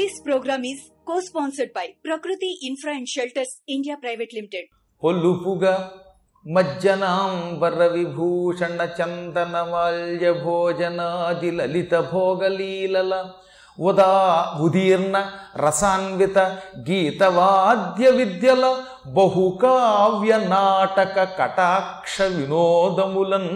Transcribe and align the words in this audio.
This 0.00 0.20
program 0.20 0.64
is 0.64 0.78
co-sponsored 1.04 1.72
by 1.74 1.86
Prakriti 2.02 2.50
Infra 2.62 2.92
and 2.92 3.06
Shelters 3.06 3.50
India 3.68 3.96
Private 3.98 4.32
Limited. 4.32 4.64
పొలుపుగా 5.02 5.72
మజ్జనాంబర 6.46 7.78
Vibhushan 7.94 8.78
చందన 8.98 9.54
మాల్య 9.70 10.30
భోజనాది 10.42 11.50
లలిత 11.58 11.92
భోగలీలల 12.12 13.12
ఉదా 13.78 14.08
ఉదీర్ణ 14.66 15.16
రసాన్విత 15.64 16.38
గీతవాద్య 16.88 18.06
విద్యల 18.18 18.64
బహుకావ్య 19.18 20.32
నాటక 20.52 21.28
కటాక్ష 21.38 22.30
వినోదములన్ 22.36 23.52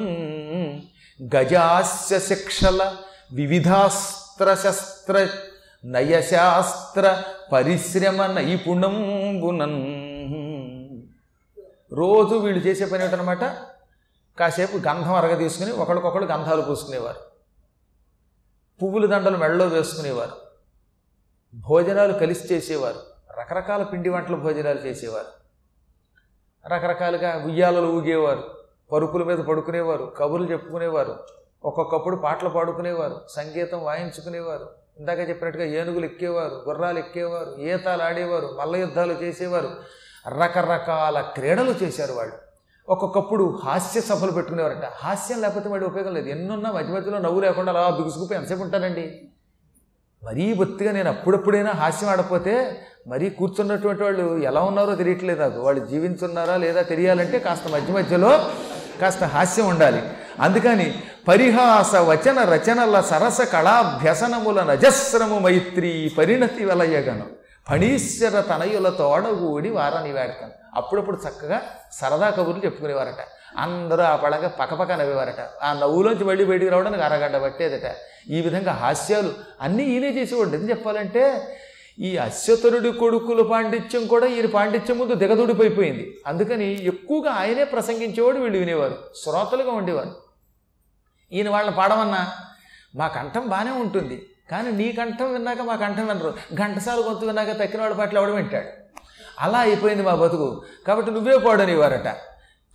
గజాస్య 1.21 2.19
శిక్షల 2.29 2.81
వివిధాస్త్ర 3.39 4.49
శస్త్ర 4.65 5.17
నయశాస్త్ర 5.85 7.23
పరిశ్రమ 7.53 8.27
నైపుణంబునన్ 8.27 9.77
రోజు 11.93 12.35
వీళ్ళు 12.35 12.67
చేసే 12.67 12.85
పని 12.85 13.05
ఏంటనమాట 13.05 13.45
కాసేపు 14.39 14.77
గంధం 14.77 15.15
అరగ 15.15 15.37
తీసుకుని 15.37 15.73
ఒకరికొకరు 15.73 16.25
గంధాలు 16.25 16.63
పూసుకునేవారు. 16.63 17.21
పువ్వుల 18.83 19.07
దండలు 19.07 19.37
మెడలో 19.37 19.67
వేసుకునేవారు. 19.67 20.33
భోజనాలు 21.55 22.13
కలిసి 22.13 22.55
చేసేవారు. 22.55 23.01
రకరకాల 23.41 23.83
పిండి 23.83 24.09
వంటల 24.09 24.35
భోజనాలు 24.35 24.79
చేసేవారు. 24.79 25.45
రకరకాలుగా 26.69 27.45
ఉయ్యాలలు 27.47 27.87
ఊగేవారు. 27.87 28.51
పరుపుల 28.93 29.25
మీద 29.25 29.39
పడుకునేవారు. 29.39 30.13
కబుర్లు 30.17 30.47
చెప్పుకునేవారు. 30.47 31.19
ఒక్కొక్కప్పుడు 31.65 32.17
పాటలు 32.17 32.49
పాడుకునేవారు. 32.49 33.21
సంగీతం 33.31 33.85
వాయించుకునేవారు. 33.85 34.84
ఇందాక 35.01 35.19
చెప్పినట్టుగా 35.19 35.65
ఏనుగులు 35.65 36.05
ఎక్కేవారు 36.05 36.65
గుర్రాలు 36.69 36.99
ఎక్కేవారు 36.99 37.61
ఈతాలు 37.61 38.03
ఆడేవారు 38.03 38.57
మల్ల 38.61 38.77
యుద్ధాలు 38.77 39.13
చేసేవారు. 39.13 39.71
రకరకాల 40.29 41.21
క్రీడలు 41.21 41.71
చేశారు 41.71 42.13
వాళ్ళు. 42.13 42.35
ఒక్కొక్కప్పుడు 42.89 43.61
హాస్య 43.65 44.01
సభలు 44.01 44.31
పెట్టుకునేవారట. 44.31 44.85
హాస్యం 44.85 45.41
లేకపోతే 45.41 45.69
వాడి 45.69 45.85
ఉపయోగం 45.85 46.15
లేదు. 46.15 46.29
ఎన్నున్నా 46.29 46.73
మధ్య 46.73 46.95
మధ్యలో 46.95 47.19
నవ్వు 47.19 47.41
లేకుండా 47.41 47.73
అలా 47.73 47.91
బిగుసుకుపోయి 47.91 48.41
ఎంతసేపు 48.41 48.63
ఉంటానండి? 48.63 49.29
మరీ 50.25 50.55
బొత్తిగా 50.55 50.93
నేను 50.93 51.09
అప్పుడప్పుడైనా 51.09 51.71
హాస్యం 51.71 52.11
ఆడపోతే 52.11 52.81
మరీ 53.07 53.31
కూర్చున్నటువంటి 53.31 54.03
వాళ్ళు 54.03 54.39
ఎలా 54.39 54.61
ఉన్నారో 54.61 54.95
తెలియట్లేదు 54.95 55.41
నాకు. 55.41 55.61
వాళ్ళు 55.61 55.87
జీవించున్నారా 55.87 56.57
లేదా 56.57 56.83
తెలియాలంటే 56.83 57.39
కాస్త 57.39 57.69
మధ్య 57.69 57.93
మధ్యలో 57.93 58.51
కాస్త 59.01 59.25
హాస్యం 59.25 59.67
ఉండాలి. 59.67 60.03
అందుకని 60.41 61.03
పరిహాస 61.29 61.95
వచన 61.95 62.43
రచనల 62.43 63.01
సరస 63.01 63.41
కళాభ్యసనముల 63.41 64.63
నజస్రము 64.63 65.39
మైత్రి 65.39 66.13
పరిణతి 66.19 66.65
వలయగను. 66.65 67.27
ఫణీశ్వర 67.71 68.41
తనయుల 68.41 68.89
తోడగూడి 68.89 69.71
వారని 69.71 70.13
వేడతాను 70.13 70.53
అప్పుడప్పుడు 70.75 71.17
చక్కగా 71.29 71.63
సరదా 71.93 72.31
కబుర్లు 72.31 72.65
చెప్పుకునేవారట. 72.65 73.23
అందరూ 73.59 74.03
ఆ 74.03 74.17
పడంగా 74.17 74.49
పక్కపక్క 74.49 74.93
నవ్వేవారట. 74.93 75.63
ఆ 75.63 75.73
నవ్వులోంచి 75.73 76.25
మళ్ళీ 76.25 76.45
బయటికి 76.45 76.71
రావడానికి 76.71 77.03
అరగడ్డ 77.03 77.37
పట్టేదట. 77.37 77.95
ఈ 78.31 78.41
విధంగా 78.41 78.73
హాస్యాలు 78.73 79.33
అన్నీ 79.61 79.83
ఈయనే 79.85 80.09
చేసేవాడు. 80.09 80.49
ఎందుకు 80.49 80.71
చెప్పాలంటే 80.71 81.57
ఈ 81.99 82.17
అశ్వతరుడి 82.17 82.93
కొడుకుల 82.93 83.43
పాండిత్యం 83.43 84.07
కూడా 84.07 84.27
ఈయన 84.27 84.47
పాండిత్యం 84.47 84.99
ముందు 84.99 85.15
దిగదుడిపోయిపోయింది. 85.15 86.21
అందుకని 86.27 86.87
ఎక్కువగా 86.87 87.31
ఆయనే 87.31 87.65
ప్రసంగించేవాడు 87.65 88.39
వీళ్ళు 88.39 88.59
వినేవారు. 88.59 88.95
శ్రోతలుగా 89.25 89.73
ఉండేవారు. 89.73 90.24
ఈయన 91.33 91.51
వాళ్ళని 91.51 91.77
పాడమన్నా? 91.77 92.33
మా 92.97 93.09
కంఠం 93.09 93.49
బాగానే 93.49 93.71
ఉంటుంది. 93.71 94.29
కానీ 94.51 94.73
నీ 94.73 94.93
కంఠం 94.93 95.33
విన్నాక 95.33 95.61
మా 95.61 95.77
కంఠం 95.77 96.07
వినరు. 96.07 96.35
ఘంటసాల 96.55 96.99
గొంతు 96.99 97.27
విన్నాక 97.27 97.51
తక్కిన 97.51 97.81
వాళ్ళ 97.81 97.97
పాటలు 97.97 98.19
ఎవడు 98.19 98.33
వింటాడు? 98.33 98.69
అలా 99.41 99.59
అయిపోయింది 99.59 100.03
మా 100.03 100.15
బతుకు. 100.15 100.65
కాబట్టి 100.87 101.11
నువ్వే 101.11 101.39
పాడనివారట 101.39 102.17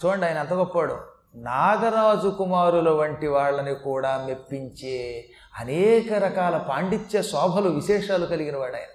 చూడండి 0.05 0.25
ఆయన 0.25 0.39
అంత 0.39 0.53
గొప్పవాడు. 0.53 0.97
నాగరాజు 1.35 2.29
కుమారుల 2.29 2.89
వంటి 2.89 3.27
వాళ్ళని 3.27 3.75
కూడా 3.75 4.25
మెప్పించే 4.27 5.29
అనేక 5.59 6.13
రకాల 6.13 6.57
పాండిత్య 6.57 7.21
శోభలు 7.21 7.69
విశేషాలు 7.69 8.25
కలిగిన 8.25 8.57
వాడు 8.57 8.75
ఆయన. 8.75 8.87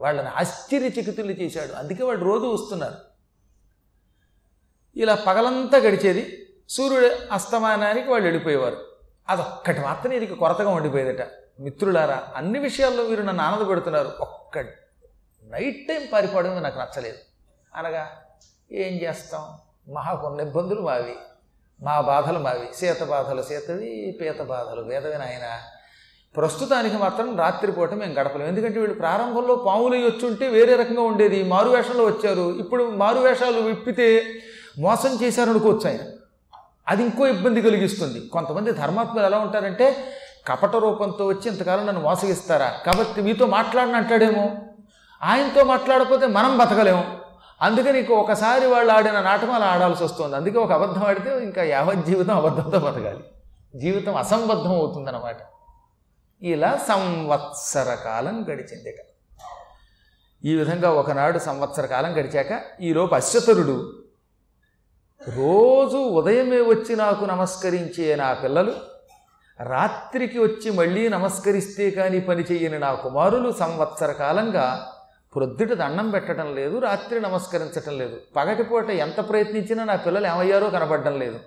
వాళ్ళని 0.00 0.28
ఆశ్చర్యచకితులు 0.28 1.32
చేశాడు. 1.32 1.72
అందుకే 1.72 2.04
వాళ్ళు 2.04 2.24
రోజు 2.24 2.44
వస్తున్నారు. 2.44 2.94
ఇలా 4.96 5.14
పగలంతా 5.14 5.78
గడిచేది 5.78 6.46
సూర్యుడు 6.68 7.10
అస్తమానానికి 7.32 8.10
వాళ్ళు 8.10 8.26
వెళ్ళిపోయేవారు. 8.26 8.87
అదొక్కటి 9.28 9.80
మాత్రం 9.80 10.12
వీరికి 10.12 10.34
కొరతగా 10.34 10.70
ఉండిపోయేదట. 10.70 11.26
మిత్రులారా 11.60 12.22
అన్ని 12.36 12.58
విషయాల్లో 12.58 13.04
మీరు 13.04 13.22
నన్ను 13.22 13.42
ఆనందపెడుతున్నారు. 13.42 14.12
ఒక్క 14.20 14.58
నైట్ 15.44 15.88
టైం 15.88 16.00
పారిపోవడం 16.12 16.62
నాకు 16.62 16.78
నచ్చలేదు. 16.78 17.16
అనగా 17.74 18.10
ఏం 18.72 18.94
చేస్తాం? 19.02 19.42
మహాకొన్న 19.92 20.40
ఇబ్బందులు 20.40 20.80
మావి. 20.80 21.16
మా 21.82 22.00
బాధలు 22.00 22.38
మావి. 22.38 22.68
సీత 22.74 23.02
బాధలు 23.02 23.42
సీతవి 23.42 24.18
పీత 24.20 24.42
బాధలు 24.42 24.80
వేదవి 24.80 25.18
నాయన. 25.18 25.58
ప్రస్తుతానికి 26.36 26.96
మాత్రం 26.96 27.38
రాత్రిపూట 27.38 27.94
మేము 27.94 28.12
గడపలేము 28.12 28.48
ఎందుకంటే 28.48 28.80
వీళ్ళు 28.80 28.94
ప్రారంభంలో 28.94 29.56
పాములు 29.56 29.96
వచ్చుంటే 29.96 30.48
వేరే 30.48 30.76
రకంగా 30.76 31.02
ఉండేది. 31.02 31.42
మారు 31.42 31.68
వేషంలో 31.68 32.04
వచ్చారు. 32.04 32.58
ఇప్పుడు 32.58 32.84
మారు 32.84 33.18
వేషాలు 33.18 33.60
విప్పితే 33.60 34.24
మోసం 34.78 35.18
చేశారనుకోవచ్చు 35.22 35.88
ఆయన. 35.88 35.98
అది 36.88 37.02
ఇంకో 37.02 37.26
ఇబ్బంది 37.26 37.62
కలిగిస్తుంది. 37.62 38.28
కొంతమంది 38.28 38.72
ధర్మాత్మలు 38.72 39.26
ఎలా 39.26 39.38
ఉంటారంటే 39.38 40.12
కపట 40.46 40.76
రూపంతో 40.76 41.26
వచ్చి 41.26 41.50
ఇంతకాలం 41.50 41.86
నన్ను 41.86 42.02
మోసగిస్తారా 42.02 42.78
కాబట్టి 42.86 43.22
మీతో 43.22 43.46
మాట్లాడిన 43.46 43.96
అంటాడేమో. 43.96 44.50
ఆయనతో 45.22 45.64
మాట్లాడకపోతే 45.64 46.26
మనం 46.26 46.58
బతకలేము. 46.58 47.18
అందుకని 47.62 47.92
నీకు 47.92 48.14
ఒకసారి 48.14 48.66
వాళ్ళు 48.66 48.92
ఆడిన 48.92 49.20
నాటకం 49.20 49.52
అలా 49.52 49.66
ఆడాల్సి 49.66 50.04
వస్తుంది. 50.04 50.36
అందుకే 50.36 50.58
ఒక 50.58 50.72
అబద్ధం 50.72 51.02
ఆడితే 51.02 51.38
ఇంకా 51.42 51.62
యావత్ 51.62 52.06
జీవితం 52.06 52.36
అబద్ధంతో 52.36 52.78
బతకాలి. 52.78 53.24
జీవితం 53.76 54.16
అసంబద్ధం 54.16 54.70
అవుతుందన్నమాట. 54.70 55.36
ఇలా 56.42 56.80
సంవత్సర 56.88 57.96
కాలం 58.04 58.42
గడిచిందిట 58.42 58.94
ఈ 60.44 60.56
విధంగా 60.56 60.90
ఒకనాడు 60.90 61.38
సంవత్సర 61.38 61.86
కాలం 61.86 62.12
గడిచాక 62.12 62.82
ఈలోపు 62.82 63.14
అశ్వతరుడు 63.14 63.97
రోజు 65.20 65.96
ఉదయమే 65.96 66.60
వచ్చి 66.60 66.96
నాకు 66.96 67.24
నమస్కరించే 67.24 68.16
నా 68.16 68.34
పిల్లలు 68.34 68.74
రాత్రికి 69.60 70.38
వచ్చి 70.38 70.70
మళ్ళీ 70.70 71.08
నమస్కరిస్తే 71.08 71.90
కానీ 71.90 72.20
పని 72.20 72.42
చేయని 72.42 72.78
నా 72.78 72.94
కుమారులు 72.94 73.52
సంవత్సర 73.52 74.12
కాలంగా 74.12 74.90
ప్రొద్దుట 75.36 75.72
దండం 75.72 76.10
పెట్టడం 76.10 76.54
లేదు 76.54 76.78
రాత్రి 76.78 77.20
నమస్కరించటం 77.20 77.98
లేదు. 77.98 78.16
పగటిపూట 78.36 78.90
ఎంత 78.90 79.28
ప్రయత్నించినా 79.30 79.84
నా 79.84 79.96
పిల్లలు 79.96 80.26
ఏమయ్యారో 80.26 80.70
కనబడడం 80.70 81.18
లేదు 81.18 81.38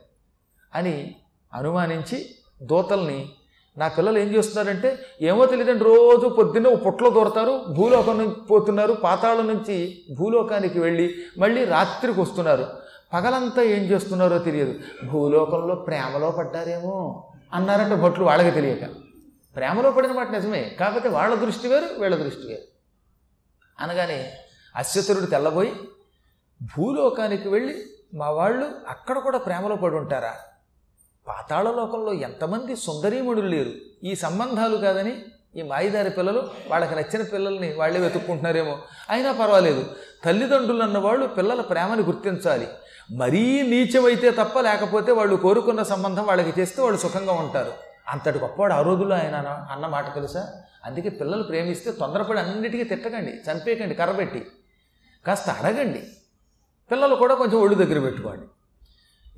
అని 0.73 1.15
అనుమానించి 1.53 2.25
దూతల్ని 2.63 3.31
నా 3.77 3.87
పిల్లలు 3.87 4.19
ఏం 4.19 4.27
చేస్తున్నారంటే 4.27 4.99
ఏమో 5.21 5.45
తెలియదండి 5.45 5.83
రోజు 5.83 6.27
పొద్దున్నే 6.27 6.75
పుట్లో 6.75 7.09
దూరతారు 7.09 7.73
భూలోకం 7.73 8.17
నుంచి 8.17 8.35
పోతున్నారు 8.49 8.93
పాతాళం 8.93 9.47
నుంచి 9.47 10.03
భూలోకానికి 10.17 10.79
వెళ్ళి 10.79 11.15
మళ్ళీ 11.37 11.65
రాత్రికి 11.65 12.21
వస్తున్నారు. 12.21 12.80
పగలంతా 13.13 13.61
ఏం 13.61 13.83
చేస్తున్నారో 13.83 14.37
తెలియదు. 14.37 14.79
భూలోకంలో 15.05 15.75
ప్రేమలో 15.75 16.31
పడ్డారేమో 16.31 17.27
అన్నారంటే 17.53 17.95
భట్లు 17.95 18.25
వాళ్ళకి 18.25 18.51
తెలియక. 18.51 18.89
ప్రేమలో 19.55 19.91
పడిన 19.91 20.11
మాట 20.11 20.31
నిజమే 20.31 20.77
కాకపోతే 20.79 21.09
వాళ్ళ 21.09 21.35
దృష్టి 21.35 21.67
వేరు 21.67 22.01
వీళ్ళ 22.01 22.15
దృష్టి 22.15 22.47
వేరు. 22.47 22.61
అనగానే 23.79 24.31
అశ్వతురుడు 24.75 25.25
తెల్లబోయి 25.25 25.73
భూలోకానికి 26.77 27.49
వెళ్ళి 27.49 27.83
మా 28.13 28.29
వాళ్ళు 28.29 28.71
అక్కడ 28.87 29.19
కూడా 29.19 29.37
ప్రేమలో 29.37 29.75
పడి 29.75 29.95
ఉంటారా? 29.95 30.35
పాతాళ 31.27 31.71
లోకంలో 31.71 32.13
ఎంతమంది 32.13 32.75
సుందరీముడు 32.75 33.41
లేరు. 33.41 33.71
ఈ 34.03 34.15
సంబంధాలు 34.15 34.77
కాదని 34.77 35.25
ఈ 35.55 35.61
మాయిదారి 35.61 36.09
పిల్లలు 36.09 36.49
వాళ్ళకి 36.67 36.95
నచ్చిన 36.95 37.21
పిల్లల్ని 37.21 37.73
వాళ్ళే 37.73 37.99
వెతుక్కుంటున్నారేమో. 37.99 38.77
అయినా 39.09 39.31
పర్వాలేదు. 39.31 39.85
తల్లిదండ్రులు 40.25 40.83
అన్నవాళ్ళు 40.83 41.27
పిల్లల 41.27 41.61
ప్రేమని 41.61 42.01
గుర్తించాలి. 42.01 42.67
మరీ 43.11 43.61
నీచమైతే 43.61 44.31
తప్ప 44.31 44.59
లేకపోతే 44.59 45.11
వాళ్ళు 45.11 45.35
కోరుకున్న 45.35 45.83
సంబంధం 45.83 46.25
వాళ్ళకి 46.25 46.61
చేస్తే 46.61 46.81
వాళ్ళు 46.81 46.99
సుఖంగా 46.99 47.33
ఉంటారు. 47.33 47.73
అంతటి 48.07 48.39
గొప్పవాడు 48.39 48.73
ఆ 48.73 48.81
రోజుల్లో 48.81 49.15
ఆయన 49.15 49.35
అన్న- 49.71 49.89
మాట 49.89 50.15
తెలుసా? 50.15 50.53
అందుకే 50.85 51.09
పిల్లలు 51.09 51.43
ప్రేమిస్తే 51.43 51.91
తొందరపడి 51.91 52.39
అన్నిటికీ 52.39 52.83
తిట్టకండి 52.83 53.51
చంపేయకండి 53.51 53.95
కర్రబెట్టి 53.95 54.47
కాస్త 55.27 55.49
అడగండి. 55.49 56.03
పిల్లలు 56.91 57.15
కూడా 57.15 57.35
కొంచెం 57.35 57.61
ఒళ్ళు 57.61 57.75
దగ్గర 57.75 57.99
పెట్టుకోండి. 57.99 58.45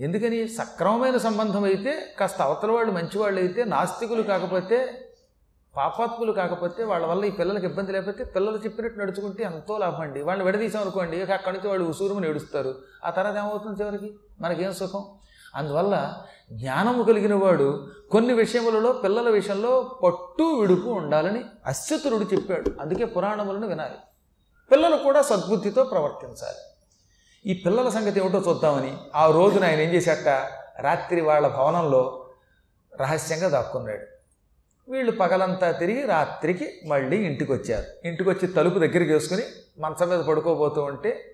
ఎందుకని? 0.04 0.48
సక్రమమైన 0.48 1.18
సంబంధం 1.18 1.64
అయితే 1.64 2.16
కాస్త 2.20 2.42
అవతల 2.42 2.72
వాళ్ళు 2.72 2.92
మంచివాళ్ళు 2.92 3.40
అయితే 3.40 3.64
నాస్తికులు 3.64 4.22
కాకపోతే 4.22 5.03
పాపాత్ములు 5.78 6.32
కాకపోతే 6.32 6.84
వాళ్ళ 6.84 7.06
వల్ల 7.06 7.26
ఈ 7.26 7.32
పిల్లలకి 7.32 7.66
ఇబ్బంది 7.66 7.92
లేకపోతే 7.92 8.24
పిల్లలు 8.24 8.58
చెప్పినట్టు 8.58 9.00
నడుచుకుంటే 9.00 9.44
ఎంతో 9.44 9.78
లాభం 9.78 10.02
అండి. 10.02 10.22
వాళ్ళని 10.22 10.46
విడదీసాం 10.46 10.82
అనుకోండి 10.82 11.22
అక్కడి 11.22 11.58
నుంచి 11.58 11.70
వాళ్ళు 11.70 11.90
ఉసూరుమని 11.90 12.30
ఏడుస్తారు 12.30 12.76
ఆ 13.06 13.10
తర్వాత 13.10 13.36
ఏమవుతుంది 13.36 13.84
చివరికి? 13.84 14.16
మనకేం 14.42 14.74
సుఖం? 14.74 15.06
అందువల్ల 15.56 16.14
జ్ఞానము 16.52 17.04
కలిగిన 17.04 17.34
వాడు 17.34 17.92
కొన్ని 18.12 18.34
విషయములలో 18.34 18.94
పిల్లల 18.94 19.30
విషయంలో 19.30 20.00
పట్టు 20.04 20.44
విడుపు 20.44 20.90
ఉండాలని 20.90 21.44
అశ్వతురుడు 21.66 22.24
చెప్పాడు. 22.24 22.72
అందుకే 22.82 23.06
పురాణములను 23.06 23.68
వినాలి. 23.68 23.96
పిల్లలు 24.72 24.96
కూడా 24.96 25.22
సద్బుద్ధితో 25.22 25.84
ప్రవర్తించాలి. 25.84 26.58
ఈ 27.52 27.64
పిల్లల 27.66 27.90
సంగతి 27.90 28.20
ఏమిటో 28.20 28.40
చూద్దామని 28.48 28.98
ఆ 29.16 29.32
రోజున 29.32 29.64
ఆయన 29.64 29.80
ఏం 29.80 29.90
చేశాట 29.90 30.50
రాత్రి 30.82 31.22
వాళ్ళ 31.22 31.48
భవనంలో 31.48 32.30
రహస్యంగా 33.02 33.48
దాక్కున్నాడు. 33.48 34.13
వీళ్ళు 34.90 35.12
పగలంతా 35.12 35.72
తిరిగి 35.72 36.02
రాత్రికి 36.08 36.68
మళ్ళీ 36.86 37.18
ఇంటికి 37.18 37.52
వచ్చారు 37.52 38.08
ఇంటికి 38.08 38.30
వచ్చి 38.30 38.48
తలుపు 38.48 38.80
దగ్గరికి 38.80 39.14
వేసుకుని 39.14 39.44
మంచం 39.80 40.10
మీద 40.10 40.20
పడుకోబోతూ 40.20 40.84
ఉంటే 40.84 41.26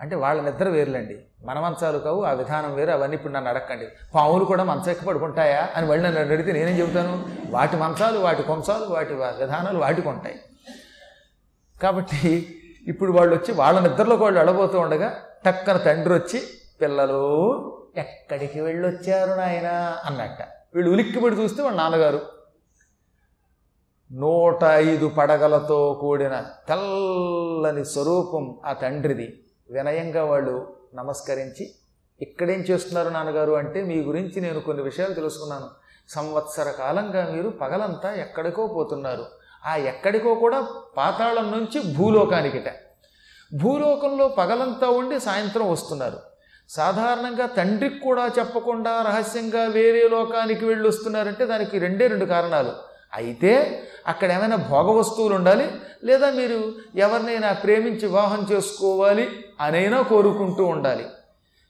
అంటే 0.00 0.16
వాళ్ళ 0.16 0.42
నిద్ర 0.42 0.68
వేరులేండి. 0.68 1.18
మన 1.44 1.60
మంచాలు 1.60 1.98
కావు 1.98 2.22
ఆ 2.22 2.32
విధానం 2.32 2.74
వేరు 2.74 2.90
అవన్నీ 2.90 3.14
ఇప్పుడు 3.14 3.32
నన్ను 3.32 3.50
అడగండి 3.50 3.86
పావులు 4.14 4.44
కూడా 4.44 4.64
మంచం 4.64 4.90
ఎక్కి 4.90 5.06
పడుకుంటాయా 5.06 5.68
అని 5.76 5.86
మళ్ళీ 5.86 6.04
నన్ను 6.04 6.20
అడిగితే 6.20 6.52
నేనేం 6.52 6.78
చెబుతాను? 6.78 7.28
వాటి 7.50 7.76
మంచాలు 7.76 8.18
వాటి 8.18 8.42
కొంచాలు 8.42 8.84
వాటి 8.84 9.14
విధానాలు 9.14 9.78
వాటికి 9.78 10.08
ఉంటాయి. 10.08 10.34
కాబట్టి 11.82 12.48
ఇప్పుడు 12.86 13.12
వాళ్ళు 13.12 13.36
వచ్చి 13.36 13.54
వాళ్ళ 13.54 13.80
నిద్రలోకి 13.80 14.22
వాళ్ళు 14.22 14.40
అడబోతూ 14.40 14.80
ఉండగా 14.80 15.20
టక్కన 15.46 15.76
తండ్రి 15.76 16.14
వచ్చి 16.14 16.42
పిల్లలు 16.80 17.24
ఎక్కడికి 17.96 18.60
వెళ్ళొచ్చారు 18.60 19.34
నాయన? 19.34 19.96
అన్నట్ట. 20.04 20.42
వీళ్ళు 20.74 20.90
ఉలిక్కిపడి 20.90 21.34
చూస్తే 21.34 21.62
వాళ్ళ 21.62 21.78
నాన్నగారు 21.78 22.33
నూట 24.14 24.64
ఐదు 24.64 25.08
పడగలతో 25.08 25.98
కూడిన 26.00 26.44
తెల్లని 26.68 27.84
స్వరూపం 27.84 28.56
ఆ 28.66 28.72
తండ్రిది. 28.72 29.44
వినయంగా 29.70 30.24
వాళ్ళు 30.24 30.76
నమస్కరించి 30.94 31.70
ఇక్కడేం 32.22 32.60
చేస్తున్నారు 32.60 33.08
నాన్నగారు? 33.08 33.52
అంటే 33.52 33.82
మీ 33.82 34.02
గురించి 34.02 34.40
నేను 34.40 34.60
కొన్ని 34.60 34.82
విషయాలు 34.82 35.14
తెలుసుకున్నాను. 35.14 35.68
సంవత్సర 36.08 36.70
కాలంగా 36.70 37.28
మీరు 37.32 37.48
పగలంతా 37.48 38.14
ఎక్కడికో 38.14 38.66
పోతున్నారు. 38.66 39.26
ఆ 39.66 39.76
ఎక్కడికో 39.76 40.34
కూడా 40.34 40.68
పాతాళం 40.96 41.52
నుంచి 41.52 41.94
భూలోకానికిట. 41.96 42.74
భూలోకంలో 43.54 44.28
పగలంతా 44.28 44.88
ఉండి 44.88 45.20
సాయంత్రం 45.20 45.70
వస్తున్నారు. 45.70 46.18
సాధారణంగా 46.68 47.46
తండ్రికి 47.46 47.98
కూడా 47.98 48.26
చెప్పకుండా 48.38 49.02
రహస్యంగా 49.02 49.64
వేరే 49.64 50.08
లోకానికి 50.08 50.64
వెళ్ళి 50.64 50.88
వస్తున్నారంటే 50.88 51.46
దానికి 51.46 51.78
రెండే 51.78 52.06
రెండు 52.06 52.24
కారణాలు. 52.24 52.93
అయితే 53.14 53.52
అక్కడ 54.06 54.32
ఏమైనా 54.32 54.56
భోగ 54.56 54.98
వస్తువులు 54.98 55.34
ఉండాలి? 55.34 55.70
లేదా 56.04 56.30
మీరు 56.30 56.74
ఎవరినైనా 56.94 57.52
ప్రేమించి 57.52 58.06
వివాహం 58.06 58.46
చేసుకోవాలి 58.52 59.44
అనైనా 59.60 60.02
కోరుకుంటూ 60.02 60.64
ఉండాలి? 60.64 61.06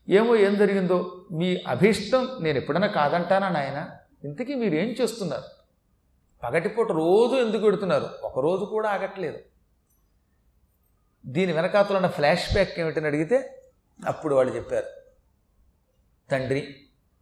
ఏమో 0.09 0.37
ఏం 0.37 0.57
జరిగిందో? 0.57 1.27
మీ 1.33 1.65
అభీష్టం 1.69 2.37
నేను 2.41 2.59
ఎప్పుడైనా 2.59 2.87
కాదంటానా 2.87 3.49
నాయన? 3.49 3.91
ఇంతకీ 4.25 4.55
మీరు 4.55 4.75
ఏం 4.75 4.97
చేస్తున్నారు? 5.01 5.49
పగటిపూట 6.45 6.93
రోజు 6.93 7.35
ఎందుకు 7.35 7.63
పెడుతున్నారు 7.63 8.09
ఒకరోజు 8.23 8.65
కూడా 8.65 8.91
ఆగట్లేదు. 8.91 9.39
దీని 11.27 11.53
వెనకాతలో 11.53 11.97
ఉన్న 11.97 12.09
ఫ్లాష్ 12.09 12.53
బ్యాక్ 12.53 12.81
ఏమిటని 12.81 13.07
అడిగితే 13.07 13.61
అప్పుడు 14.07 14.35
వాళ్ళు 14.35 14.57
చెప్పారు 14.57 14.87
తండ్రి 16.31 16.77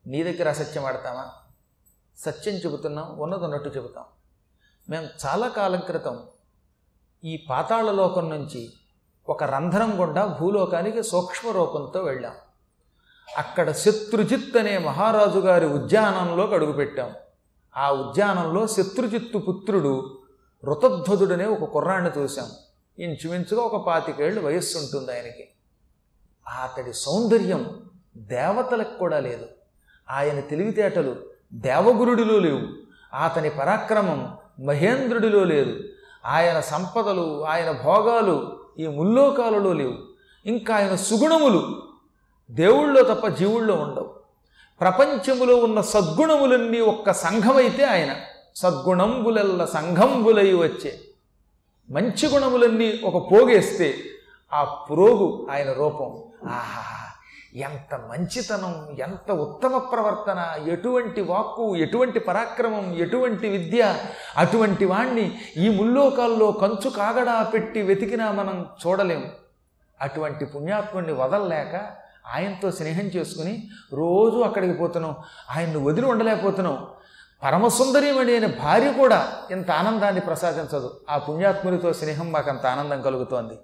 నీ 0.06 0.22
దగ్గర 0.22 0.48
అసత్యం 0.48 0.84
ఆడతామా? 0.84 1.32
సత్యం 2.18 2.54
చెబుతున్నాం 2.54 3.18
ఉన్నది 3.18 3.44
ఉన్నట్టు 3.44 3.68
చెబుతాం. 3.68 4.04
మేము 4.90 5.08
చాలా 5.26 5.48
కాలం 5.48 5.80
క్రితం 5.80 6.22
ఈ 7.24 7.46
పాతాళ 7.50 7.90
లోకం 7.90 8.30
నుంచి 8.30 8.72
ఒక 9.28 9.44
రంధ్రం 9.44 10.00
గుండా 10.00 10.26
భూలోకానికి 10.26 11.02
సూక్ష్మ 11.02 11.50
రూపంతో 11.50 12.02
వెళ్ళాం. 12.02 12.34
అక్కడ 13.38 13.72
శత్రుజిత్ 13.72 14.56
అనే 14.56 14.78
మహారాజు 14.78 15.38
గారి 15.38 15.66
ఉద్యానంలోకి 15.66 16.54
అడుగుపెట్టాం 16.54 17.14
ఆ 17.76 17.92
ఉద్యానంలో 17.92 18.66
శత్రుజిత్తు 18.66 19.38
పుత్రుడు 19.38 20.22
ఋతధ్వజుడనే 20.64 21.44
ఒక 21.44 21.64
కుర్రాన్ని 21.64 22.10
చూశాం. 22.18 22.50
ఇంచుమించుగా 22.98 23.62
ఒక 23.62 23.86
పాతికేళ్ళు 23.86 24.40
వయస్సు 24.40 24.78
ఉంటుంది 24.78 25.12
ఆయనకి. 25.12 25.48
అతడి 26.48 26.92
సౌందర్యం 26.92 27.90
దేవతలకు 28.16 28.98
కూడా 28.98 29.20
లేదు. 29.20 29.46
ఆయన 30.10 30.40
తెలివితేటలు 30.40 31.31
దేవగురుడిలో 31.54 32.38
లేవు. 32.38 32.60
అతని 33.24 33.50
పరాక్రమం 33.50 34.36
మహేంద్రుడిలో 34.66 35.44
లేదు. 35.44 35.80
ఆయన 36.26 36.60
సంపదలు 36.60 37.46
ఆయన 37.46 37.70
భోగాలు 37.70 38.58
ఈ 38.78 38.86
ముల్లోకాలలో 38.86 39.72
లేవు. 39.72 39.94
ఇంకా 40.46 40.76
ఆయన 40.76 40.94
సుగుణములు 40.94 41.82
దేవుళ్ళో 42.50 43.14
తప్ప 43.14 43.26
జీవుల్లో 43.26 43.74
ఉండవు. 43.74 44.14
ప్రపంచములో 44.80 45.56
ఉన్న 45.56 45.80
సద్గుణములన్నీ 45.80 46.80
ఒక్క 46.80 47.12
సంఘమైతే 47.12 47.84
ఆయన. 47.84 48.14
సద్గుణంబులెల్ల 48.56 49.64
సంఘంబులై 49.64 50.52
వచ్చే. 50.52 51.00
మంచి 51.90 52.26
గుణములన్నీ 52.26 53.00
ఒక 53.04 53.32
పోగేస్తే 53.32 53.94
ఆ 54.52 54.64
పురోగు 54.64 55.46
ఆయన 55.50 55.72
రూపం. 55.72 56.22
ఆహా 56.50 57.01
ఎంత 57.54 57.94
మంచితనం 57.94 58.96
ఎంత 58.98 59.32
ఉత్తమ 59.32 59.78
ప్రవర్తన 59.78 60.68
ఎటువంటి 60.68 61.20
వాక్కు 61.20 61.76
ఎటువంటి 61.76 62.20
పరాక్రమం 62.20 62.94
ఎటువంటి 62.94 63.48
విద్య 63.48 63.94
అటువంటి 64.36 64.84
వాణ్ణి 64.84 65.38
ఈ 65.56 65.68
ముల్లోకాల్లో 65.68 66.52
కంచు 66.52 66.90
కాగడా 66.90 67.42
పెట్టి 67.42 67.82
వెతికినా 67.82 68.32
మనం 68.32 68.66
చూడలేం. 68.86 69.30
అటువంటి 70.00 70.44
పుణ్యాత్ముడిని 70.44 71.12
వదలలేక 71.12 71.90
ఆయనతో 72.34 72.70
స్నేహం 72.70 73.04
చేసుకుని 73.04 73.68
రోజు 73.92 74.38
అక్కడికి 74.38 74.72
పోతున్నాం. 74.72 75.14
ఆయన్ని 75.56 75.84
వదిలి 75.84 76.06
ఉండలేకపోతున్నాం. 76.06 76.86
పరమసుందరీమణి 77.42 78.36
అనే 78.36 78.46
భార్య 78.46 78.92
కూడా 78.92 79.32
ఇంత 79.50 79.70
ఆనందాన్ని 79.70 80.20
ప్రసాదించదు. 80.20 81.00
ఆ 81.10 81.18
పుణ్యాత్మునితో 81.18 81.92
స్నేహం 81.92 82.32
మాకు 82.32 82.50
అంత 82.50 82.66
ఆనందం 82.66 83.02
కలుగుతోంది. 83.02 83.54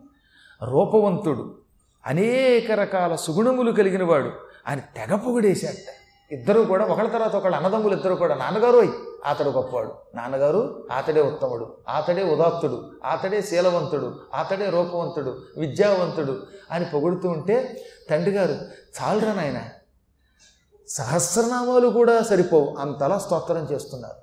రూపవంతుడు. 0.65 1.68
అనేక 2.09 2.73
రకాల 2.73 3.15
సుగుణములు 3.15 3.73
కలిగిన 3.73 4.05
వాడు 4.05 4.31
ఆయన 4.69 4.79
తెగ 4.79 5.17
పొగిడేశాట 5.17 5.95
ఇద్దరు 6.33 6.61
కూడా 6.61 6.85
ఒకళ్ళ 6.85 7.09
తర్వాత 7.09 7.37
ఒకళ్ళు 7.37 7.57
అన్నదమ్ములు 7.57 7.95
ఇద్దరు 7.95 8.15
కూడా 8.15 8.35
నాన్నగారు 8.35 8.93
అతడు 9.25 9.49
గొప్పవాడు. 9.49 9.93
నాన్నగారు 10.15 10.89
అతడే 10.97 11.23
ఉత్తముడు 11.23 11.77
అతడే 11.89 12.25
ఉదాత్తుడు 12.25 12.91
అతడే 13.05 13.43
శీలవంతుడు 13.43 14.21
అతడే 14.35 14.71
రూపవంతుడు 14.71 15.43
విద్యావంతుడు 15.57 16.47
అని 16.71 16.85
పొగుడుతూ 16.85 17.29
ఉంటే 17.29 17.85
తండ్రి 18.11 18.33
గారు 18.33 18.53
చాలరా 19.03 19.35
నాయన 19.35 19.61
సహస్రనామాలు 20.89 21.89
కూడా 21.89 22.23
సరిపోవు. 22.23 22.77
అంతలా 22.79 23.19
స్తోత్రం 23.19 23.69
చేస్తున్నారు. 23.73 24.15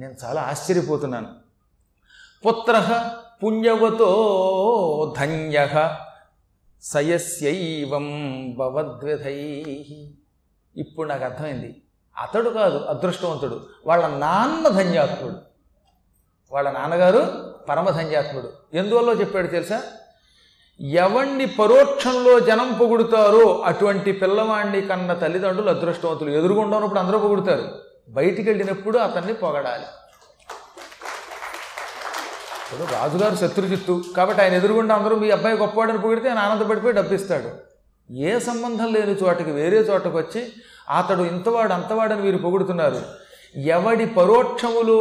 నేను 0.00 0.14
చాలా 0.24 0.40
ఆశ్చర్యపోతున్నాను. 0.40 1.28
పుత్ర 2.48 3.04
పుణ్యవతో 3.44 4.10
ధన్య 5.18 5.68
సయస్యైవం 6.82 8.06
భవద్విధై 8.58 9.64
ఇప్పుడు 10.76 11.08
నాకు 11.08 11.24
అర్థమైంది. 11.24 11.82
అతడు 12.18 12.50
కాదు 12.50 12.78
అదృష్టవంతుడు. 12.78 13.66
వాళ్ళ 13.86 14.06
నాన్న 14.06 14.68
ధన్యాత్ముడు. 14.68 15.36
వాళ్ళ 16.52 16.70
నాన్నగారు 16.70 17.54
పరమధన్యాత్ముడు 17.68 18.52
ఎందువల్ల 18.74 19.20
చెప్పాడు 19.20 19.46
తెలుసా? 19.46 19.82
ఎవణ్ణి 20.80 21.46
పరోక్షంలో 21.46 22.40
జనం 22.40 22.78
పొగుడుతారో 22.80 23.60
అటువంటి 23.60 24.12
పిల్లవాణ్ణి 24.12 24.80
కన్న 24.80 25.14
తల్లిదండ్రులు 25.14 25.70
అదృష్టవంతులు. 25.70 26.30
ఎదురుగుండా 26.30 26.76
ఉన్నప్పుడు 26.76 27.00
అందరూ 27.00 27.18
పొగుడుతారు. 27.18 27.68
బయటికి 28.08 28.50
వెళ్ళినప్పుడు 28.50 28.98
అతన్ని 28.98 29.34
పొగడాలి. 29.34 29.84
ఇప్పుడు 32.72 32.92
రాజుగారు 32.92 33.34
శత్రుజిత్తు 33.34 34.04
కాబట్టి 34.16 34.42
ఆయన 34.42 34.54
ఎదురుగుండా 34.54 34.94
అందరూ 34.94 35.16
మీ 35.16 35.30
అబ్బాయి 35.30 35.56
గొప్పవాడని 35.56 35.98
పొగిడితే 35.98 36.28
ఆయన 36.28 36.38
ఆనందపడిపోయి 36.38 36.94
డబ్బిస్తాడు. 36.94 37.48
ఏ 38.12 38.38
సంబంధం 38.38 38.92
లేని 38.92 39.14
చోటకి 39.22 39.50
వేరే 39.50 39.78
చోటకు 39.78 40.16
వచ్చి 40.18 40.42
అతడు 40.98 41.22
ఇంతవాడు 41.22 41.72
అంతవాడని 41.72 42.20
వీరు 42.20 42.38
పొగుడుతున్నారు. 42.38 43.02
ఎవడి 43.56 44.06
పరోక్షములో 44.06 44.98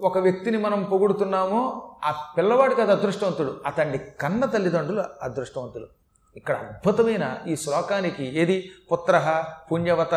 ఒక 0.00 0.18
వ్యక్తిని 0.18 0.58
మనం 0.58 0.84
పొగుడుతున్నామో 0.84 1.60
ఆ 2.04 2.10
పిల్లవాడికి 2.38 2.80
అది 2.80 2.92
అదృష్టవంతుడు. 2.92 3.60
అతన్ని 3.66 3.98
కన్న 3.98 4.44
తల్లిదండ్రులు 4.44 5.04
అదృష్టవంతులు. 5.22 5.86
ఇక్కడ 6.36 6.54
అద్భుతమైన 6.54 7.24
ఈ 7.48 7.56
శ్లోకానికి 7.56 8.24
ఏది? 8.40 8.70
పుత్ర 8.92 9.44
పుణ్యవత 9.72 10.14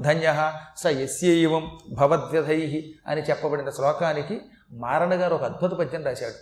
ధన్య 0.00 0.52
స 0.76 0.86
యస్యైవం 0.86 1.78
భవద్వ్యధై 1.92 2.84
అని 3.06 3.22
చెప్పబడిన 3.22 3.70
శ్లోకానికి 3.70 4.40
మారణ 4.72 5.14
గారు 5.14 5.34
ఒక 5.34 5.42
అద్భుత 5.42 5.70
పద్యం 5.70 6.04
రాశాడు. 6.04 6.34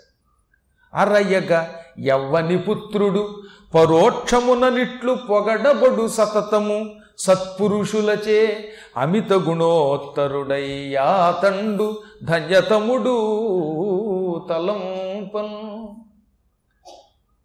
అరయ్యగా 0.96 1.74
ఎవ్వని 1.98 2.58
పుత్రుడు 2.58 3.42
పరోక్షముననిట్లు 3.74 5.16
పొగడబడు 5.30 6.08
సతతము 6.08 6.94
సత్పురుషులచే 7.18 8.68
అమిత 8.96 9.32
గుణోత్తరుడయ్యాతండు 9.32 12.02
ధన్యతముడు 12.24 13.16
తలంపన్. 14.50 15.86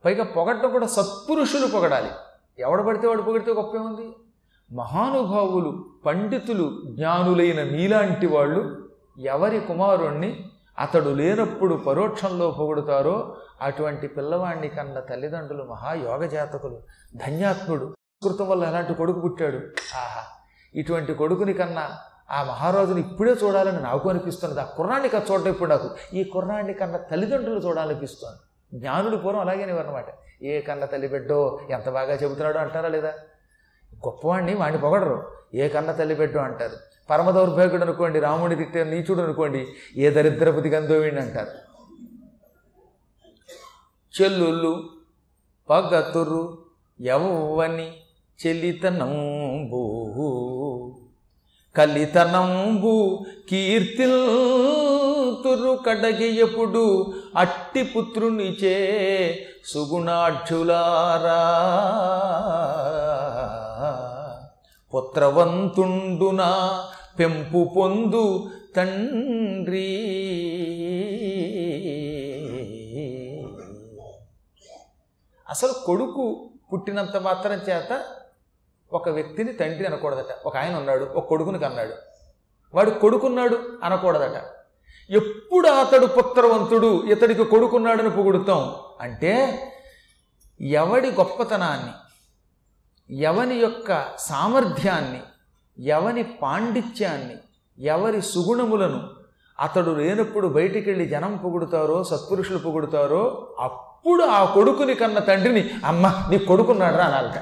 పైగా 0.05 0.23
పొగడ్డం 0.23 0.71
కూడా 0.71 0.87
సత్పురుషులు 0.87 1.67
పొగడాలి. 1.67 2.09
ఎవడు 2.59 2.83
పడితే 2.83 3.07
వాడు 3.07 3.21
పొగిడితే 3.21 3.51
గొప్ప 3.51 3.77
ఉంది 3.77 4.15
మహానుభావులు 4.75 5.85
పండితులు 6.05 6.81
జ్ఞానులైన 6.85 7.63
మీలాంటి 7.63 8.27
వాళ్ళు 8.27 8.87
ఎవరి 9.19 9.59
కుమారుణ్ణి 9.59 10.45
అతడు 10.79 11.09
లేనప్పుడు 11.09 11.75
పరోక్షంలో 11.75 12.51
పొగుడుతారో 12.51 13.37
అటువంటి 13.61 14.07
పిల్లవాణ్ణి 14.07 14.69
కన్న 14.69 14.99
తల్లిదండ్రులు 14.99 15.63
మహాయోగ 15.63 16.25
జాతకులు 16.25 16.81
ధన్యాత్ముడు. 17.15 17.95
కృతం 18.23 18.49
వల్ల 18.49 18.63
ఎలాంటి 18.63 18.93
కొడుకు 18.93 19.19
పుట్టాడు? 19.19 19.57
ఆహా! 19.95 20.23
ఇటువంటి 20.75 21.13
కొడుకుని 21.13 21.53
కన్నా 21.53 21.97
ఆ 22.31 22.43
మహారాజుని 22.43 23.01
ఇప్పుడే 23.01 23.31
చూడాలని 23.31 23.79
నాకు 23.79 24.09
అనిపిస్తున్నది. 24.09 24.59
ఆ 24.59 24.63
కుర్రాన్ని 24.63 25.09
కదా 25.09 25.25
చూడటం 25.31 25.49
ఇప్పుడు 25.49 25.69
నాకు. 25.69 25.89
ఈ 26.13 26.23
కుర్రాన్ని 26.23 26.73
కన్న 26.73 26.97
తల్లిదండ్రులు 26.97 27.59
చూడాలనిపిస్తుంది. 27.59 28.39
జ్ఞానుడు 28.79 29.17
పూర్వం 29.17 29.41
అలాగే 29.41 30.13
ఏ 30.43 30.61
కన్న 30.61 30.85
తల్లి 30.85 31.07
బిడ్డో 31.07 31.59
ఎంత 31.69 31.89
బాగా 31.89 32.13
చెబుతున్నాడో 32.13 32.59
అంటారా 32.59 32.89
లేదా? 32.89 33.13
గొప్పవాడిని 34.05 34.53
వాడిని 34.53 34.81
పొగడరు. 34.81 35.31
ఏ 35.53 35.67
కన్న 35.67 35.91
తల్లి 35.91 36.15
బిడ్డో 36.15 36.39
అంటారు. 36.39 36.90
పరమ 37.11 37.31
దౌర్భాగ్యుడు 37.31 37.83
అనుకోండి 37.83 38.19
రాముడి 38.19 38.55
తిట్టే 38.55 38.83
నీచుడు 38.83 39.21
అనుకోండి 39.21 39.61
ఏ 39.97 40.09
దరిద్రపతి 40.09 40.69
గంధోవిండి 40.69 41.21
అంటారు. 41.21 41.53
చెల్లుళ్ళు 44.13 44.73
పగతురు 45.69 46.43
ఎవ్వని 46.99 47.87
చెల్లితనంబు 48.39 49.83
కలితనంబు 51.75 52.95
కీర్తిల్తురు 53.49 54.13
కడగియపుడు 55.87 56.87
అట్టి 57.37 57.83
పుత్రునిచే 57.83 58.75
సుగుణాఢ్యులారా 59.65 61.39
పుత్రవంతుండునా 64.93 66.49
పెంపు 67.21 67.73
పొందు 67.75 68.51
తండ్రి. 68.75 69.97
అసలు 75.49 75.73
కొడుకు 75.85 76.53
పుట్టినంత 76.73 77.17
మాత్రం 77.17 77.53
చేత 77.53 78.05
ఒక 78.93 79.09
వ్యక్తిని 79.09 79.53
తండ్రి 79.53 79.85
అనకూడదట. 79.85 80.35
ఒక 80.45 80.57
ఆయన 80.57 80.75
ఉన్నాడు 80.75 81.05
ఒక 81.05 81.27
కొడుకుని 81.27 81.59
కన్నాడు. 81.59 81.93
వాడు 82.73 82.89
కొడుకున్నాడు 82.89 83.79
అనకూడదట. 83.83 84.43
ఎప్పుడు 85.09 85.67
అతడు 85.67 86.05
పుత్రవంతుడు 86.05 87.03
ఇతడికి 87.05 87.45
కొడుకున్నాడని 87.45 88.09
పొగుడుతాం. 88.09 88.75
అంటే 89.01 89.59
ఎవడి 90.61 91.11
గొప్పతనాన్ని 91.11 91.91
ఎవని 93.21 93.55
యొక్క 93.55 94.17
సామర్థ్యాన్ని 94.17 95.21
ఎవని 95.81 96.23
పాండిత్యాన్ని 96.23 97.35
ఎవరి 97.77 98.21
సుగుణములను 98.21 99.09
అతడు 99.59 99.91
లేనప్పుడు 99.91 100.47
బయటికి 100.47 100.89
వెళ్ళి 100.89 101.05
జనం 101.05 101.37
పొగుడుతారో 101.37 102.03
సత్పురుషులు 102.03 102.57
పొగుడుతారో 102.57 103.49
అప్పుడు 103.59 104.23
ఆ 104.23 104.45
కొడుకుని 104.45 104.95
కన్న 104.95 105.19
తండ్రిని 105.19 105.69
అమ్మ 105.85 106.27
నీ 106.29 106.37
కొడుకున్నాడు 106.37 106.97
రా 106.97 107.05
అనాలట 107.05 107.37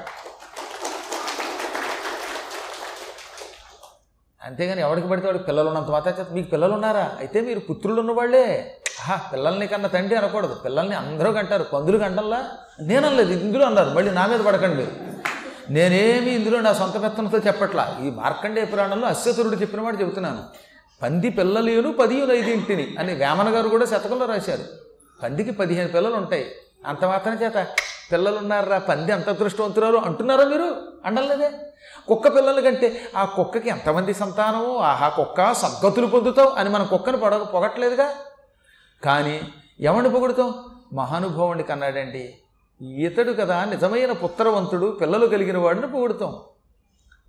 అంతేగాని 4.40 4.80
ఎవరికి 4.80 5.08
పడితే 5.08 5.26
వాడికి 5.26 5.44
పిల్లలు 5.44 5.68
ఉన్నంత 5.68 5.90
మాత్రం 5.90 6.26
మీకు 6.32 6.50
పిల్లలు 6.50 6.72
ఉన్నారా 6.72 7.16
అయితే 7.20 7.40
మీరు 7.40 7.60
పుత్రులు 7.60 8.00
ఉన్నవాళ్ళే 8.00 8.76
ఆహా 9.00 9.16
పిల్లల్ని 9.32 9.66
కన్న 9.66 9.86
తండ్రి 9.86 10.16
అనకూడదు. 10.16 10.54
పిల్లల్ని 10.64 10.94
అందరూ 10.94 11.32
కంటారు. 11.32 11.62
పందులు 11.62 11.98
కంటల్లా? 11.98 12.44
నేనలేదు 12.82 13.32
ఇందులో 13.32 13.66
అన్నారు. 13.66 13.90
మళ్ళీ 13.90 14.10
నా 14.10 14.26
మీద 14.26 14.40
పడకండి 14.40 14.76
మీరు. 14.76 15.09
నేనేమి 15.70 16.30
ఇందులో 16.30 16.60
నా 16.60 16.72
సొంత 16.72 17.02
పెత్తనంతో 17.02 17.38
చెప్పట్లా. 17.38 17.98
ఈ 18.04 18.10
మార్కండే 18.10 18.64
పురాణంలో 18.64 19.08
అశ్వతురుడు 19.08 19.56
చెప్పిన 19.56 19.80
మాట 19.80 20.00
చెబుతున్నాను. 20.00 20.44
పంది 21.02 21.30
పిల్లలేను 21.30 21.92
పదియును 21.92 22.32
ఐదింటిని 22.32 22.96
అని 22.98 23.14
వేమన 23.14 23.54
గారు 23.54 23.68
కూడా 23.68 23.84
శతకంలో 23.84 24.26
రాశారు. 24.26 24.64
పందికి 25.22 25.50
పదిహేను 25.50 25.88
పిల్లలు 25.88 26.14
ఉంటాయి 26.14 26.52
అంత 26.86 27.04
మాత్రం 27.04 27.34
చేత. 27.34 27.66
పిల్లలు 28.12 28.36
ఉన్నారా 28.36 28.78
పంది 28.78 29.12
అంత 29.12 29.28
అదృష్టవంతురాలు 29.28 29.96
అంటున్నారా 29.96 30.44
మీరు? 30.44 30.74
అండలేదే. 31.04 31.50
కుక్క 32.08 32.36
పిల్లల 32.36 32.60
కంటే 32.60 33.00
ఆ 33.16 33.24
కుక్కకి 33.24 33.68
ఎంతమంది 33.68 34.14
సంతానమో 34.14 34.76
ఆహా 34.76 35.08
కుక్క 35.08 35.52
సద్గతులు 35.52 36.06
పొందుతావు 36.06 36.48
అని 36.48 36.68
మన 36.68 36.82
కుక్కను 36.82 37.18
పొడ 37.18 37.34
పొగట్లేదుగా 37.34 38.10
కానీ 39.04 39.40
ఎవరిని 39.80 40.10
పొగుడుతాం 40.10 40.54
మహానుభావుడికి 40.92 41.68
కన్నాడండి. 41.68 42.34
ఇతడు 42.80 43.32
కదా 43.32 43.64
నిజమైన 43.64 44.12
పుత్రవంతుడు 44.12 44.98
పిల్లలు 45.00 45.26
కలిగిన 45.26 45.58
వాడిని 45.58 45.86
పొగుడుతాం. 45.86 46.40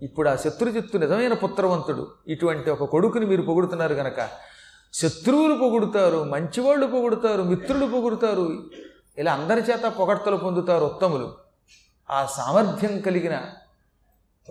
ఇప్పుడు 0.01 0.29
ఆ 0.29 0.35
శత్రుజిత్తు 0.35 0.97
నిజమైన 0.97 1.33
పుత్రవంతుడు 1.33 2.11
ఇటువంటి 2.27 2.69
ఒక 2.69 2.83
కొడుకుని 2.83 3.25
మీరు 3.25 3.41
పొగుడుతున్నారు 3.41 3.95
కనుక 3.95 4.29
శత్రువులు 4.93 5.55
పొగుడుతారు 5.55 6.23
మంచివాళ్ళు 6.23 6.87
పొగుడుతారు 6.87 7.43
మిత్రులు 7.43 7.85
పొగుడుతారు 7.85 8.69
ఇలా 9.17 9.33
అందరి 9.33 9.61
చేత 9.61 9.83
పొగడ్తలు 9.83 10.37
పొందుతారు 10.37 10.85
ఉత్తములు. 10.85 11.37
ఆ 12.09 12.25
సామర్థ్యం 12.25 13.01
కలిగిన 13.01 13.41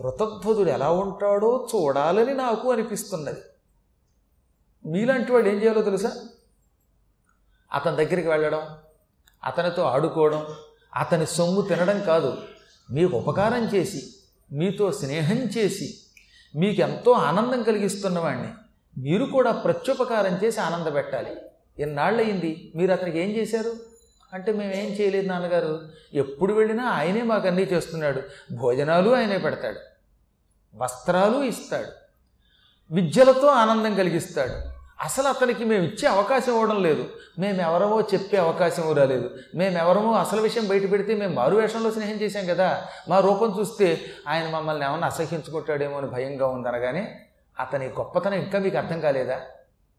ఋతధ్వజుడు 0.01 0.69
ఎలా 0.69 0.91
ఉంటాడో 0.91 1.67
చూడాలని 1.75 2.33
నాకు 2.33 2.71
అనిపిస్తున్నది. 2.71 3.39
మీలాంటి 4.85 5.31
వాడు 5.31 5.47
ఏం 5.47 5.55
చేయాలో 5.55 5.81
తెలుసా? 5.81 6.11
అతని 7.73 7.95
దగ్గరికి 7.95 8.27
వెళ్ళడం 8.27 8.61
అతనితో 9.43 9.83
ఆడుకోవడం 9.83 10.45
అతని 10.95 11.27
సొమ్ము 11.27 11.61
తినడం 11.61 12.03
కాదు. 12.03 12.37
మీకు 12.91 13.17
ఉపకారం 13.17 13.65
చేసి 13.65 14.13
మీతో 14.51 14.91
స్నేహం 14.91 15.37
చేసి 15.37 15.97
మీకు 16.55 16.81
ఎంతో 16.81 17.11
ఆనందం 17.11 17.63
కలిగిస్తున్నవాడిని 17.63 18.47
మీరు 18.97 19.25
కూడా 19.25 19.51
ప్రత్యుపకారం 19.51 20.39
చేసి 20.43 20.61
ఆనందపెట్టాలి 20.61 21.31
ఎన్నాళ్ళయింది? 21.79 22.71
మీరు 22.75 22.91
అతనికి 22.91 23.19
ఏం 23.19 23.29
చేశారు? 23.29 23.75
అంటే 24.33 24.51
మేమేం 24.51 24.85
చేయలేదు 24.85 25.27
నాన్నగారు. 25.27 25.89
ఎప్పుడు 26.13 26.53
వెళ్ళినా 26.53 26.83
ఆయనే 26.83 27.21
మాకు 27.21 27.47
అన్నీ 27.47 27.61
చేస్తున్నాడు. 27.61 28.21
భోజనాలు 28.53 29.09
ఆయనే 29.09 29.37
పెడతాడు. 29.37 29.79
వస్త్రాలు 30.75 31.43
ఇస్తాడు. 31.43 31.91
విద్యలతో 32.93 33.47
ఆనందం 33.47 33.95
కలిగిస్తాడు. 33.95 34.70
అసలు 35.01 35.27
అతనికి 35.27 35.65
మేము 35.65 35.83
ఇచ్చే 35.83 36.07
అవకాశం 36.07 36.53
ఇవ్వడం 36.53 36.83
లేదు. 36.83 37.05
మేము 37.39 38.01
చెప్పే 38.13 38.37
అవకాశం 38.37 38.93
రాలేదు 38.93 39.29
మేము 39.55 39.77
ఎవరమో 39.77 40.13
అసలు 40.13 40.41
విషయం 40.41 40.67
బయట 40.67 40.91
పెడితే 40.91 41.15
మేము 41.15 41.33
మారు 41.33 41.55
వేషంలో 41.55 41.91
స్నేహం 41.91 42.13
చేశాం 42.13 42.45
కదా. 42.45 42.87
మా 43.09 43.19
రూపం 43.19 43.59
చూస్తే 43.59 44.01
ఆయన 44.27 44.49
మమ్మల్ని 44.49 44.85
ఏమన్నా 44.85 45.07
అసహించుకుంటాడేమో 45.07 45.97
అని 45.97 46.07
భయంగా 46.07 46.47
ఉందనగానే 46.47 47.19
అతని 47.59 47.85
గొప్పతనం 47.85 48.33
ఇంకా 48.33 48.59
మీకు 48.59 48.77
అర్థం 48.77 48.99
కాలేదా? 48.99 49.41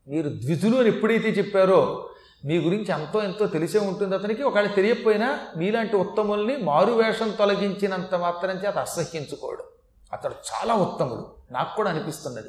మీరు 0.09 0.29
ద్విజులు 0.29 0.77
అని 0.77 0.89
ఎప్పుడైతే 0.89 1.29
చెప్పారో 1.29 2.09
మీ 2.45 2.59
గురించి 2.59 2.93
ఎంతో 2.93 3.23
ఎంతో 3.23 3.47
తెలిసే 3.47 3.79
ఉంటుంది 3.79 4.15
అతనికి. 4.15 4.43
ఒకవేళ 4.43 4.67
తెలియకపోయినా 4.67 5.39
మీలాంటి 5.57 5.97
ఉత్తముల్ని 5.97 6.57
మారు 6.57 6.93
వేషం 6.93 7.31
తొలగించినంత 7.31 8.15
మాత్రం 8.15 8.51
చేత 8.51 8.79
అసహ్యించుకోడు 8.79 9.65
అతడు 10.13 10.35
చాలా 10.53 10.75
ఉత్తముడు. 10.75 11.27
నాకు 11.51 11.77
కూడా 11.77 11.91
అనిపిస్తున్నది. 11.91 12.49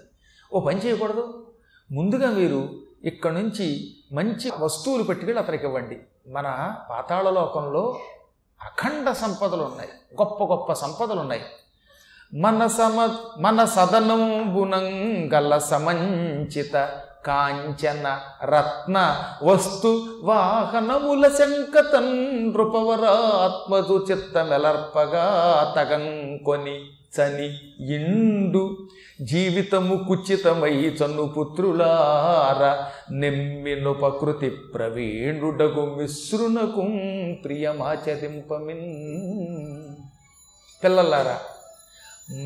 ఓ 0.53 0.59
పని 0.59 0.79
చేయకూడదు? 0.79 1.47
ముందుగా 1.93 2.29
మీరు 2.29 2.69
ఇక్కడ 3.03 3.31
నుంచి 3.31 3.95
మంచి 4.11 4.51
వస్తువులు 4.59 5.03
పట్టుకెళ్ళి 5.03 5.43
అతనికి 5.43 5.65
ఇవ్వండి. 5.65 5.99
మన 6.27 6.75
పాతాళలోకంలో 6.89 7.99
అఖండ 8.61 9.11
సంపదలు 9.11 9.63
ఉన్నాయి. 9.63 9.89
గొప్ప 10.13 10.43
గొప్ప 10.43 10.73
సంపదలు 10.73 11.19
ఉన్నాయి. 11.19 11.41
మన 12.33 12.67
సమ 12.67 13.17
మన 13.39 13.65
సదనంబునం 13.65 14.85
గల 15.33 15.57
సమంచిత 15.57 16.99
కాంచన 17.25 18.19
రత్న 18.43 19.23
వస్తు 19.43 20.05
వాహనముల 20.23 21.27
శంకతన్ 21.27 22.53
నృపవరాత్మజు 22.53 24.05
చిత్తమెలర్పగా 24.11 25.25
తగంకొని 25.77 26.85
చని 27.13 27.47
ఇండు 27.93 28.77
జీవితము 29.21 29.95
కుచితమై 30.07 30.73
చన్ను 30.73 31.27
పుత్రులార 31.27 32.87
నెమ్మిను 33.11 33.93
ప్రకృతి 33.93 34.49
ప్రవీణుడగు 34.49 35.95
మిశ్రునకు 35.95 36.81
ప్రియమాచరింపమిన్. 37.43 38.87
పిల్లలారా 40.83 41.39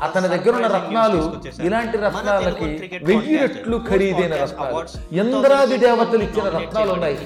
అతని 0.02 0.28
దగ్గర 0.28 0.54
ఉన్న 0.54 0.66
రత్నాలు. 0.66 1.20
ఇలాంటి 1.62 1.96
రత్నాలకి 1.98 3.00
వెయ్యి 3.02 3.36
రెట్లు 3.36 3.76
ఖరీదైన 3.90 4.34
రత్నాలు. 4.34 4.78
ఇంద్రాది 5.12 5.76
2016 5.76 5.76
దేవతలు 5.76 6.22
ఇచ్చిన 6.22 6.48
రత్నాలు 6.58 6.92
ఉన్నాయి. 6.92 7.18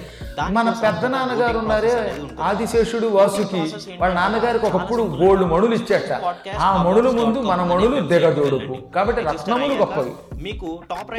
మన 0.50 0.68
పెద్ద 0.82 1.06
నాన్నగారు 1.06 1.58
ఉన్నారే. 1.58 2.14
ఆదిశేషుడు 2.40 3.06
వాసుకి 3.06 3.62
వాళ్ళ 4.00 4.14
నాన్నగారికి 4.14 4.66
ఒకప్పుడు 4.66 5.02
గోల్డ్ 5.02 5.44
మణులు 5.44 5.74
ఇచ్చాట. 5.74 6.12
ఆ 6.58 6.82
మణుల 6.82 7.10
ముందు 7.10 7.38
మన 7.38 7.62
మణులు 7.62 8.00
దిగజోడుపు 8.00 8.76
కాబట్టి 8.94 9.22
రత్నములు 9.22 9.74
గొప్పవి. 9.74 10.14
మీకు 10.44 10.68
టాప్ 10.90 11.10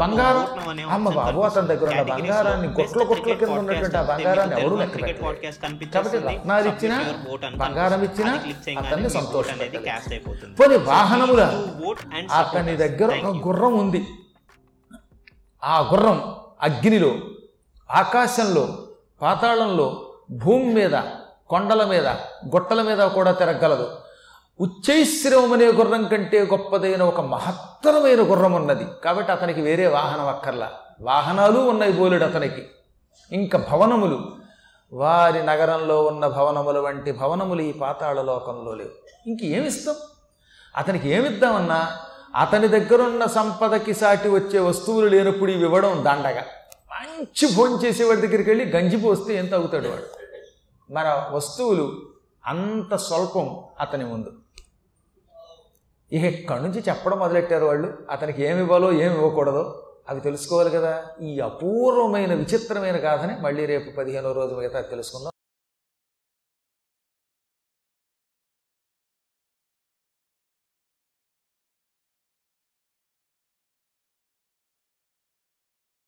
బంగారం 0.00 0.44
అతని 1.42 1.68
దగ్గర 1.72 1.88
బంగారాన్ని 2.10 2.68
కింద 2.70 3.50
ఉన్నటువంటి 3.54 3.96
ఆ 3.96 4.04
బంగారాన్ని 4.10 4.56
ఎవరు 4.60 4.76
ఇచ్చినా 6.70 6.98
బంగారం 7.56 8.02
ఇచ్చినా 8.02 8.32
అతన్ని 8.82 9.10
సంతోషం 9.10 9.58
పోనీ 10.58 10.78
వాహనముల 10.88 11.42
అతని 12.40 12.74
దగ్గర 12.76 13.10
ఒక 13.22 13.36
గుర్రం 13.46 13.74
ఉంది. 13.78 14.00
ఆ 15.62 15.76
గుర్రం 15.90 16.18
అగ్నిలో 16.62 17.10
ఆకాశంలో 17.90 18.64
పాతాళంలో 19.20 19.86
భూమి 20.42 20.68
మీద 20.74 20.96
కొండల 21.48 21.82
మీద 21.84 22.08
గుట్టల 22.54 22.80
మీద 22.82 23.02
కూడా 23.14 23.32
తిరగలదు 23.32 23.86
ఉచ్చైశ్రవమనే 24.60 25.66
గుర్రం 25.66 26.08
కంటే 26.08 26.42
గొప్పదైన 26.42 27.02
ఒక 27.02 27.20
మహత్తరమైన 27.20 28.20
గుర్రం 28.20 28.52
ఉన్నది. 28.52 28.86
కాబట్టి 29.04 29.32
అతనికి 29.32 29.60
వేరే 29.60 29.86
వాహనం 29.86 30.28
అక్కర్లా. 30.28 30.70
వాహనాలు 31.00 31.58
ఉన్నాయి 31.58 31.92
బోలుడు 31.92 32.24
అతనికి. 32.24 32.62
ఇంకా 33.32 33.66
భవనములు. 33.70 34.20
వారి 34.92 35.46
నగరంలో 35.46 36.02
ఉన్న 36.02 36.26
భవనముల 36.26 36.78
వంటి 36.78 37.12
భవనములు 37.12 37.62
ఈ 37.62 37.72
పాతాళ 37.72 38.22
లోకంలో 38.22 38.74
లేవు. 38.74 38.90
ఇంక 39.26 39.42
ఏమిస్తాం? 39.42 39.94
అతనికి 40.76 41.08
ఏమిద్దామన్నా? 41.08 41.96
అతని 42.36 42.68
దగ్గరున్న 42.68 43.26
సంపదకి 43.26 43.94
సాటి 43.94 44.28
వచ్చే 44.28 44.58
వస్తువులు 44.58 45.06
లేనప్పుడు 45.06 45.50
ఇవి 45.50 45.62
ఇవ్వడం 45.62 46.04
దండగా. 46.04 46.44
మంచి 46.90 47.48
ఫోన్ 47.48 47.84
చేసేవాడి 47.84 48.20
దగ్గరికి 48.20 48.50
వెళ్ళి 48.50 48.70
గంజి 48.70 48.96
పోస్తే 48.96 49.34
ఎంత 49.34 49.54
అవుతాడు 49.54 49.88
వాడు? 49.88 50.02
మన 50.92 51.28
వస్తువులు 51.32 52.02
అంత 52.46 52.96
స్వల్పం 52.96 53.64
అతని 53.80 54.04
ముందు. 54.04 54.32
ఇక 56.12 56.24
ఇక్కడి 56.24 56.62
నుంచి 56.62 56.84
చెప్పడం 56.88 57.18
మొదలెట్టారు 57.18 57.66
వాళ్ళు? 57.66 57.88
అతనికి 58.10 58.42
ఏమి 58.42 58.60
ఇవ్వాలో 58.60 58.92
ఏమి 58.92 59.14
ఇవ్వకూడదో? 59.14 59.86
అవి 60.08 60.20
తెలుసుకోవాలి 60.20 60.70
కదా. 60.70 61.04
ఈ 61.22 61.40
అపూర్వమైన 61.40 62.34
విచిత్రమైన 62.34 62.96
గాథని 62.96 63.34
మళ్ళీ 63.40 63.66
రేపు 63.66 63.96
పదిహేనో 63.96 64.32
రోజు 64.32 64.54
మిగతా 64.54 64.80
తెలుసుకుందాం. 64.80 65.32